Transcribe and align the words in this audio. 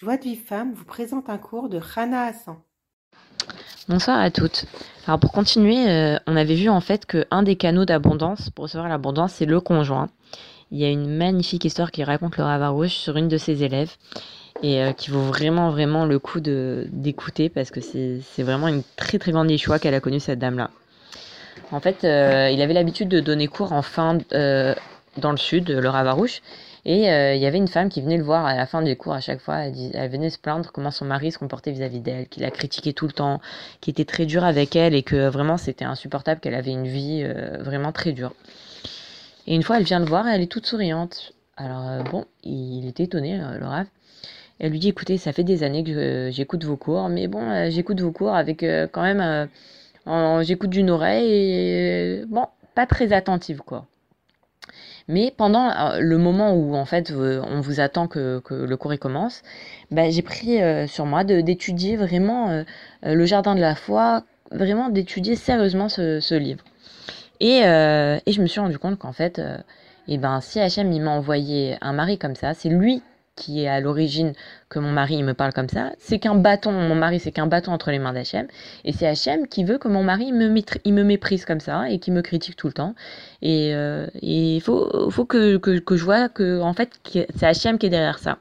Joie 0.00 0.16
de 0.16 0.22
vie 0.22 0.36
femme 0.36 0.74
vous 0.74 0.84
présente 0.84 1.28
un 1.28 1.38
cours 1.38 1.68
de 1.68 1.76
Rana 1.78 2.26
Hassan. 2.26 2.54
Bonsoir 3.88 4.20
à 4.20 4.30
toutes. 4.30 4.66
Alors 5.08 5.18
pour 5.18 5.32
continuer, 5.32 5.90
euh, 5.90 6.16
on 6.28 6.36
avait 6.36 6.54
vu 6.54 6.68
en 6.68 6.80
fait 6.80 7.04
qu'un 7.04 7.42
des 7.42 7.56
canaux 7.56 7.84
d'abondance 7.84 8.48
pour 8.50 8.66
recevoir 8.66 8.88
l'abondance, 8.88 9.32
c'est 9.32 9.44
le 9.44 9.60
conjoint. 9.60 10.08
Il 10.70 10.78
y 10.78 10.84
a 10.84 10.88
une 10.88 11.16
magnifique 11.16 11.64
histoire 11.64 11.90
qui 11.90 12.04
raconte 12.04 12.36
le 12.36 12.44
Ravarouche 12.44 12.92
sur 12.92 13.16
une 13.16 13.26
de 13.26 13.38
ses 13.38 13.64
élèves 13.64 13.90
et 14.62 14.84
euh, 14.84 14.92
qui 14.92 15.10
vaut 15.10 15.22
vraiment 15.22 15.70
vraiment 15.72 16.04
le 16.04 16.20
coup 16.20 16.38
d'écouter 16.38 17.48
parce 17.48 17.72
que 17.72 17.80
c'est 17.80 18.42
vraiment 18.44 18.68
une 18.68 18.84
très 18.94 19.18
très 19.18 19.32
grande 19.32 19.50
échoua 19.50 19.80
qu'elle 19.80 19.94
a 19.94 20.00
connue 20.00 20.20
cette 20.20 20.38
dame-là. 20.38 20.70
En 21.72 21.80
fait, 21.80 22.04
euh, 22.04 22.50
il 22.52 22.62
avait 22.62 22.74
l'habitude 22.74 23.08
de 23.08 23.18
donner 23.18 23.48
cours 23.48 23.72
en 23.72 23.82
fin 23.82 24.18
dans 24.30 25.32
le 25.32 25.36
sud, 25.36 25.70
le 25.70 25.88
Ravarouche, 25.88 26.40
et 26.84 27.10
euh, 27.10 27.34
il 27.34 27.40
y 27.40 27.46
avait 27.46 27.58
une 27.58 27.68
femme 27.68 27.88
qui 27.88 28.00
venait 28.00 28.16
le 28.16 28.22
voir 28.22 28.46
à 28.46 28.54
la 28.54 28.66
fin 28.66 28.82
des 28.82 28.96
cours 28.96 29.12
à 29.12 29.20
chaque 29.20 29.40
fois. 29.40 29.58
Elle, 29.66 30.10
venait 30.10 30.30
se 30.30 30.38
plaindre 30.38 30.70
comment 30.72 30.90
son 30.90 31.04
mari 31.04 31.32
se 31.32 31.38
comportait 31.38 31.72
vis-à-vis 31.72 32.00
d'elle, 32.00 32.28
qu'il 32.28 32.42
la 32.42 32.50
critiquait 32.50 32.92
tout 32.92 33.06
le 33.06 33.12
temps, 33.12 33.40
qu'il 33.80 33.92
était 33.92 34.04
très 34.04 34.26
dur 34.26 34.44
avec 34.44 34.76
elle 34.76 34.94
et 34.94 35.02
que 35.02 35.28
vraiment 35.28 35.56
c'était 35.56 35.84
insupportable, 35.84 36.40
qu'elle 36.40 36.54
avait 36.54 36.70
une 36.70 36.86
vie 36.86 37.22
euh, 37.24 37.58
vraiment 37.60 37.92
très 37.92 38.12
dure. 38.12 38.32
Et 39.46 39.54
une 39.54 39.62
fois, 39.62 39.78
elle 39.78 39.84
vient 39.84 40.00
le 40.00 40.06
voir 40.06 40.26
et 40.28 40.34
elle 40.34 40.42
est 40.42 40.50
toute 40.50 40.66
souriante. 40.66 41.32
Alors 41.56 41.88
euh, 41.88 42.02
bon, 42.02 42.24
il 42.44 42.86
était 42.86 43.04
étonné, 43.04 43.38
le 43.38 43.66
rave. 43.66 43.86
Elle 44.60 44.72
lui 44.72 44.78
dit 44.78 44.88
écoutez, 44.88 45.18
ça 45.18 45.32
fait 45.32 45.44
des 45.44 45.62
années 45.62 45.84
que 45.84 46.30
j'écoute 46.32 46.64
vos 46.64 46.76
cours, 46.76 47.08
mais 47.08 47.28
bon, 47.28 47.70
j'écoute 47.70 48.00
vos 48.00 48.10
cours 48.10 48.34
avec 48.34 48.64
quand 48.92 49.02
même. 49.02 49.48
j'écoute 50.42 50.70
d'une 50.70 50.90
oreille 50.90 51.30
et 51.30 52.24
bon, 52.26 52.46
pas 52.74 52.86
très 52.86 53.12
attentive 53.12 53.60
quoi. 53.64 53.86
Mais 55.08 55.32
pendant 55.36 55.70
euh, 55.70 56.00
le 56.00 56.18
moment 56.18 56.54
où 56.54 56.74
en 56.74 56.84
fait 56.84 57.10
euh, 57.10 57.42
on 57.44 57.60
vous 57.60 57.80
attend 57.80 58.06
que, 58.08 58.40
que 58.40 58.54
le 58.54 58.76
cours 58.76 58.98
commence, 58.98 59.42
bah, 59.90 60.10
j'ai 60.10 60.22
pris 60.22 60.60
euh, 60.62 60.86
sur 60.86 61.06
moi 61.06 61.24
d'étudier 61.24 61.96
vraiment 61.96 62.64
le 63.02 63.26
jardin 63.26 63.54
de 63.54 63.60
la 63.60 63.74
foi, 63.74 64.22
vraiment 64.50 64.88
d'étudier 64.88 65.36
sérieusement 65.36 65.88
ce, 65.88 66.20
ce, 66.20 66.34
livre. 66.34 66.64
Et, 67.40 67.58
et, 67.58 68.32
je 68.32 68.42
me 68.42 68.46
suis 68.46 68.60
rendu 68.60 68.78
compte 68.78 68.98
qu'en 68.98 69.12
fait, 69.12 69.40
et 70.08 70.18
ben, 70.18 70.40
si 70.40 70.58
Hachem 70.58 70.90
m'a 71.00 71.10
envoyé 71.10 71.76
un 71.80 71.92
mari 71.92 72.18
comme 72.18 72.34
ça, 72.34 72.54
c'est 72.54 72.68
lui 72.68 73.02
qui 73.38 73.62
est 73.62 73.68
à 73.68 73.80
l'origine 73.80 74.32
que 74.68 74.80
mon 74.80 74.90
mari 74.90 75.22
me 75.22 75.32
parle 75.32 75.52
comme 75.52 75.68
ça, 75.68 75.92
c'est 75.98 76.18
qu'un 76.18 76.34
bâton, 76.34 76.72
mon 76.72 76.96
mari 76.96 77.20
c'est 77.20 77.30
qu'un 77.30 77.46
bâton 77.46 77.72
entre 77.72 77.92
les 77.92 78.00
mains 78.00 78.12
d'Hachem, 78.12 78.48
et 78.84 78.92
c'est 78.92 79.06
Hachem 79.06 79.46
qui 79.46 79.62
veut 79.62 79.78
que 79.78 79.86
mon 79.86 80.02
mari 80.02 80.32
me, 80.32 80.52
il 80.84 80.92
me 80.92 81.04
méprise 81.04 81.44
comme 81.44 81.60
ça 81.60 81.88
et 81.88 82.00
qui 82.00 82.10
me 82.10 82.20
critique 82.20 82.56
tout 82.56 82.66
le 82.66 82.72
temps. 82.72 82.94
Et 83.40 83.74
euh, 83.74 84.06
il 84.20 84.60
faut, 84.60 85.10
faut 85.10 85.24
que, 85.24 85.56
que, 85.56 85.78
que, 85.78 85.96
je 85.96 86.04
vois 86.04 86.28
que 86.28 86.60
en 86.60 86.74
fait 86.74 86.90
c'est 87.36 87.46
Hachem 87.46 87.78
qui 87.78 87.86
est 87.86 87.90
derrière 87.90 88.18
ça. 88.18 88.38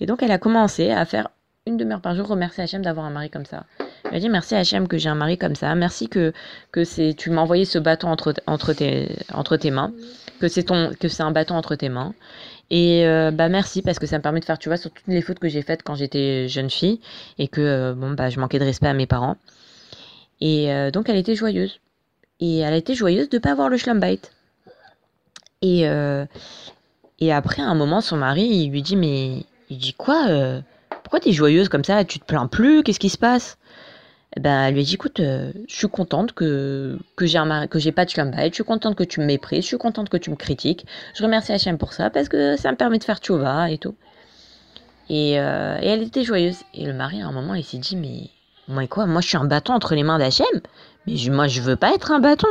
Et 0.00 0.06
donc 0.06 0.22
elle 0.22 0.32
a 0.32 0.38
commencé 0.38 0.90
à 0.90 1.04
faire 1.04 1.28
une 1.66 1.76
demi-heure 1.76 2.00
par 2.00 2.16
jour 2.16 2.26
remercier 2.26 2.64
Hachem 2.64 2.82
d'avoir 2.82 3.06
un 3.06 3.10
mari 3.10 3.30
comme 3.30 3.46
ça. 3.46 3.64
Elle 4.10 4.16
a 4.16 4.20
dit 4.20 4.28
merci 4.28 4.54
Hachem 4.54 4.88
que 4.88 4.96
j'ai 4.96 5.08
un 5.08 5.14
mari 5.14 5.36
comme 5.36 5.54
ça, 5.54 5.74
merci 5.74 6.08
que, 6.08 6.32
que 6.72 6.84
c'est, 6.84 7.14
tu 7.16 7.30
m'as 7.30 7.42
envoyé 7.42 7.64
ce 7.64 7.78
bâton 7.78 8.08
entre, 8.08 8.32
entre, 8.46 8.72
tes, 8.72 9.16
entre 9.32 9.56
tes 9.56 9.70
mains, 9.70 9.92
que 10.40 10.48
c'est, 10.48 10.64
ton, 10.64 10.92
que 10.98 11.08
c'est 11.08 11.22
un 11.22 11.30
bâton 11.30 11.54
entre 11.54 11.74
tes 11.74 11.88
mains. 11.88 12.14
Et 12.70 13.06
euh, 13.06 13.30
bah 13.30 13.48
merci 13.48 13.82
parce 13.82 13.98
que 13.98 14.06
ça 14.06 14.18
me 14.18 14.22
permet 14.22 14.40
de 14.40 14.44
faire, 14.44 14.58
tu 14.58 14.68
vois, 14.68 14.76
sur 14.76 14.90
toutes 14.90 15.06
les 15.08 15.22
fautes 15.22 15.38
que 15.38 15.48
j'ai 15.48 15.62
faites 15.62 15.82
quand 15.82 15.94
j'étais 15.94 16.48
jeune 16.48 16.70
fille 16.70 17.00
et 17.38 17.48
que 17.48 17.60
euh, 17.60 17.94
bon 17.94 18.12
bah 18.12 18.30
je 18.30 18.40
manquais 18.40 18.58
de 18.58 18.64
respect 18.64 18.88
à 18.88 18.94
mes 18.94 19.06
parents. 19.06 19.36
Et 20.40 20.72
euh, 20.72 20.90
donc 20.90 21.08
elle 21.08 21.16
était 21.16 21.34
joyeuse. 21.34 21.80
Et 22.40 22.58
elle 22.58 22.74
été 22.74 22.94
joyeuse 22.94 23.28
de 23.28 23.38
pas 23.38 23.52
avoir 23.52 23.68
le 23.68 23.78
schlumbite. 23.78 24.32
Et 25.60 25.86
et 27.20 27.32
après 27.32 27.62
à 27.62 27.66
un 27.66 27.74
moment 27.74 28.00
son 28.00 28.16
mari 28.16 28.44
il 28.44 28.70
lui 28.70 28.80
dit 28.80 28.94
mais 28.94 29.44
il 29.70 29.78
dit 29.78 29.92
quoi 29.92 30.28
pourquoi 31.02 31.20
t'es 31.20 31.32
joyeuse 31.32 31.68
comme 31.68 31.84
ça? 31.84 32.04
Tu 32.04 32.20
te 32.20 32.24
plains 32.26 32.46
plus? 32.46 32.82
Qu'est-ce 32.82 33.00
qui 33.00 33.08
se 33.08 33.18
passe? 33.18 33.58
Ben, 34.38 34.64
elle 34.64 34.74
lui 34.74 34.80
a 34.80 34.84
dit 34.84 34.94
écoute, 34.94 35.20
euh, 35.20 35.52
je 35.68 35.74
suis 35.76 35.88
contente 35.88 36.32
que, 36.32 36.98
que 37.16 37.26
j'ai 37.26 37.92
pas 37.92 38.04
de 38.04 38.10
schlumbite, 38.10 38.50
je 38.50 38.54
suis 38.54 38.64
contente 38.64 38.94
que 38.94 39.04
tu 39.04 39.20
me 39.20 39.26
méprises, 39.26 39.62
je 39.62 39.68
suis 39.68 39.78
contente 39.78 40.08
que 40.08 40.16
tu 40.16 40.30
me 40.30 40.36
critiques. 40.36 40.86
Je 41.14 41.22
remercie 41.22 41.52
Hachem 41.52 41.78
pour 41.78 41.92
ça 41.92 42.10
parce 42.10 42.28
que 42.28 42.56
ça 42.56 42.70
me 42.70 42.76
permet 42.76 42.98
de 42.98 43.04
faire 43.04 43.18
tchouva 43.18 43.70
et 43.70 43.78
tout. 43.78 43.94
Et, 45.08 45.40
euh, 45.40 45.78
elle 45.80 46.02
était 46.02 46.24
joyeuse. 46.24 46.58
Et 46.74 46.84
le 46.84 46.92
mari, 46.92 47.22
à 47.22 47.26
un 47.26 47.32
moment, 47.32 47.54
il 47.54 47.64
s'est 47.64 47.78
dit 47.78 47.96
mais 47.96 48.30
moi 48.68 48.86
quoi 48.86 49.06
Moi, 49.06 49.20
je 49.20 49.28
suis 49.28 49.36
un 49.36 49.44
bâton 49.44 49.72
entre 49.72 49.94
les 49.94 50.02
mains 50.02 50.18
d'Hachem. 50.18 50.46
Mais 51.06 51.14
moi, 51.30 51.48
je 51.48 51.60
veux 51.60 51.76
pas 51.76 51.94
être 51.94 52.12
un 52.12 52.20
bâton. 52.20 52.48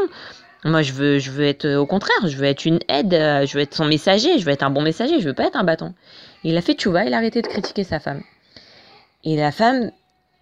Moi, 0.63 0.81
je 0.81 0.91
veux, 0.93 1.19
je 1.19 1.29
veux 1.29 1.45
être 1.45 1.75
au 1.75 1.85
contraire, 1.85 2.27
je 2.27 2.35
veux 2.35 2.45
être 2.45 2.65
une 2.65 2.79
aide, 2.89 3.13
euh, 3.13 3.45
je 3.45 3.53
veux 3.53 3.61
être 3.61 3.75
son 3.75 3.85
messager, 3.85 4.39
je 4.39 4.45
veux 4.45 4.51
être 4.51 4.63
un 4.63 4.71
bon 4.71 4.81
messager, 4.81 5.19
je 5.19 5.27
veux 5.27 5.35
pas 5.35 5.45
être 5.45 5.55
un 5.55 5.63
bâton. 5.63 5.93
il 6.43 6.57
a 6.57 6.61
fait 6.61 6.73
tchouva, 6.73 7.05
il 7.05 7.13
a 7.13 7.17
arrêté 7.17 7.41
de 7.41 7.47
critiquer 7.47 7.83
sa 7.83 7.99
femme. 7.99 8.23
Et 9.23 9.35
la 9.35 9.51
femme, 9.51 9.91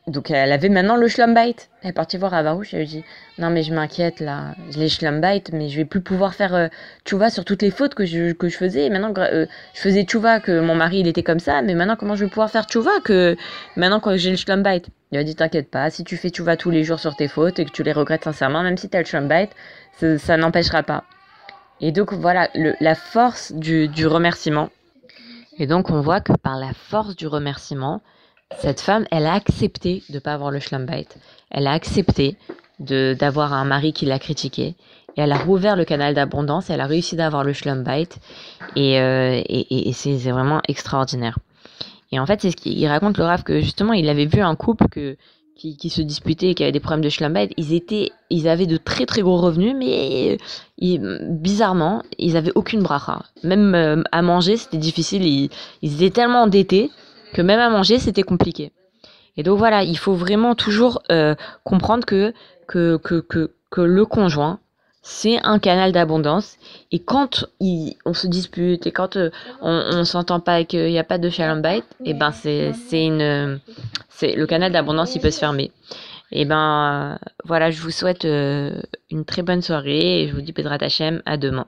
donc 0.07 0.29
elle 0.29 0.51
avait 0.51 0.69
maintenant 0.69 0.97
le 0.97 1.07
schlumbite. 1.07 1.69
Elle 1.81 1.89
est 1.89 1.93
partie 1.93 2.17
voir 2.17 2.35
Avarouche, 2.35 2.73
elle 2.73 2.81
lui 2.81 2.87
dit 2.87 3.03
Non, 3.39 3.49
mais 3.49 3.63
je 3.63 3.73
m'inquiète 3.73 4.19
là, 4.19 4.53
je 4.69 4.77
l'ai 4.77 4.87
schlumbite, 4.87 5.51
mais 5.51 5.67
je 5.67 5.77
vais 5.77 5.85
plus 5.85 6.01
pouvoir 6.01 6.35
faire 6.35 6.53
euh, 6.53 6.67
tchouva 7.05 7.31
sur 7.31 7.43
toutes 7.43 7.63
les 7.63 7.71
fautes 7.71 7.95
que 7.95 8.05
je, 8.05 8.31
que 8.31 8.47
je 8.47 8.55
faisais. 8.55 8.89
maintenant, 8.89 9.13
euh, 9.17 9.47
je 9.73 9.79
faisais 9.79 10.03
tchouva 10.03 10.39
que 10.39 10.59
mon 10.59 10.75
mari 10.75 10.99
il 10.99 11.07
était 11.07 11.23
comme 11.23 11.39
ça, 11.39 11.63
mais 11.63 11.73
maintenant, 11.73 11.95
comment 11.95 12.15
je 12.15 12.25
vais 12.25 12.29
pouvoir 12.29 12.51
faire 12.51 12.65
tchouva 12.65 12.91
que 13.03 13.35
maintenant 13.77 13.99
quand 13.99 14.15
j'ai 14.15 14.29
le 14.29 14.37
schlumbite 14.37 14.89
Il 15.11 15.17
a 15.17 15.23
dit 15.23 15.35
T'inquiète 15.35 15.71
pas, 15.71 15.89
si 15.89 16.03
tu 16.03 16.17
fais 16.17 16.29
tchouva 16.29 16.55
tous 16.55 16.69
les 16.69 16.83
jours 16.83 16.99
sur 16.99 17.15
tes 17.15 17.27
fautes 17.27 17.57
et 17.57 17.65
que 17.65 17.71
tu 17.71 17.81
les 17.81 17.93
regrettes 17.93 18.25
sincèrement, 18.25 18.61
même 18.61 18.77
si 18.77 18.89
tu 18.89 18.97
as 18.97 18.99
le 18.99 19.05
schlumbite, 19.05 19.51
ça, 19.97 20.19
ça 20.19 20.37
n'empêchera 20.37 20.83
pas. 20.83 21.03
Et 21.81 21.91
donc 21.91 22.13
voilà, 22.13 22.49
la 22.53 22.95
force 22.95 23.53
du, 23.53 23.87
du 23.87 24.05
remerciement. 24.05 24.69
Et 25.57 25.65
donc 25.65 25.89
on 25.89 25.99
voit 26.01 26.21
que 26.21 26.33
par 26.33 26.57
la 26.57 26.73
force 26.73 27.15
du 27.15 27.25
remerciement, 27.25 28.01
cette 28.59 28.81
femme, 28.81 29.05
elle 29.11 29.25
a 29.25 29.33
accepté 29.33 30.03
de 30.09 30.15
ne 30.15 30.19
pas 30.19 30.33
avoir 30.33 30.51
le 30.51 30.59
schlumbite. 30.59 31.17
Elle 31.49 31.67
a 31.67 31.71
accepté 31.71 32.37
d'avoir 32.79 33.53
un 33.53 33.65
mari 33.65 33.93
qui 33.93 34.05
l'a 34.05 34.19
critiqué. 34.19 34.75
Et 35.17 35.21
elle 35.21 35.31
a 35.31 35.37
rouvert 35.37 35.75
le 35.75 35.85
canal 35.85 36.13
d'abondance. 36.13 36.69
Elle 36.69 36.81
a 36.81 36.87
réussi 36.87 37.15
d'avoir 37.15 37.43
le 37.43 37.53
schlumbite. 37.53 38.19
Et, 38.75 38.99
euh, 38.99 39.41
et, 39.45 39.89
et 39.89 39.93
c'est 39.93 40.15
vraiment 40.29 40.61
extraordinaire. 40.67 41.39
Et 42.11 42.19
en 42.19 42.25
fait, 42.25 42.41
c'est 42.41 42.51
ce 42.51 42.55
qu'il 42.55 42.85
raconte 42.87 43.17
le 43.17 43.23
Rav 43.23 43.43
que 43.43 43.61
justement, 43.61 43.93
il 43.93 44.09
avait 44.09 44.25
vu 44.25 44.41
un 44.41 44.55
couple 44.55 44.87
que, 44.89 45.17
qui, 45.55 45.77
qui 45.77 45.89
se 45.89 46.01
disputait 46.01 46.51
et 46.51 46.53
qui 46.53 46.63
avait 46.63 46.71
des 46.71 46.79
problèmes 46.79 47.03
de 47.03 47.09
schlumbite. 47.09 47.51
Ils 47.57 47.73
étaient, 47.73 48.11
ils 48.29 48.47
avaient 48.47 48.67
de 48.67 48.77
très 48.77 49.05
très 49.05 49.21
gros 49.21 49.37
revenus, 49.37 49.75
mais 49.77 50.37
bizarrement, 50.79 52.03
ils 52.19 52.37
avaient 52.37 52.51
aucune 52.55 52.83
bracha. 52.83 53.23
Même 53.43 53.73
euh, 53.73 54.03
à 54.11 54.21
manger, 54.21 54.57
c'était 54.57 54.77
difficile. 54.77 55.25
Ils, 55.25 55.49
ils 55.81 55.95
étaient 55.95 56.21
tellement 56.21 56.43
endettés 56.43 56.91
que 57.35 57.41
même 57.41 57.59
à 57.59 57.69
manger, 57.69 57.99
c'était 57.99 58.23
compliqué. 58.23 58.71
Et 59.35 59.43
donc 59.43 59.57
voilà, 59.57 59.83
il 59.83 59.97
faut 59.97 60.13
vraiment 60.13 60.55
toujours 60.55 61.03
euh, 61.11 61.35
comprendre 61.65 62.05
que, 62.05 62.33
que, 62.65 62.95
que, 62.95 63.51
que, 63.69 63.81
le 63.81 64.05
conjoint, 64.05 64.59
c'est 65.01 65.39
un 65.43 65.59
canal 65.59 65.91
d'abondance. 65.91 66.55
Et 66.93 66.99
quand 66.99 67.45
on 67.59 68.13
se 68.13 68.27
dispute 68.27 68.87
et 68.87 68.91
quand 68.93 69.17
euh, 69.17 69.31
on, 69.61 69.83
on 69.91 70.05
s'entend 70.05 70.39
pas 70.39 70.61
et 70.61 70.65
qu'il 70.65 70.87
n'y 70.87 70.97
a 70.97 71.03
pas 71.03 71.17
de 71.17 71.27
bite, 71.27 71.83
et 72.05 72.11
eh 72.11 72.13
ben 72.13 72.31
c'est, 72.31 72.71
une, 72.93 73.59
c'est 74.07 74.33
le 74.37 74.47
canal 74.47 74.71
d'abondance, 74.71 75.13
il 75.15 75.21
peut 75.21 75.29
se 75.29 75.39
fermer. 75.39 75.71
Et 76.31 76.41
eh 76.41 76.45
ben 76.45 77.19
voilà, 77.43 77.69
je 77.69 77.81
vous 77.81 77.91
souhaite 77.91 78.23
euh, 78.23 78.81
une 79.11 79.25
très 79.25 79.41
bonne 79.41 79.61
soirée 79.61 80.21
et 80.21 80.27
je 80.29 80.33
vous 80.33 80.41
dis 80.41 80.53
Pedrat 80.53 80.77
Hachem, 80.79 81.21
à 81.25 81.35
demain. 81.35 81.67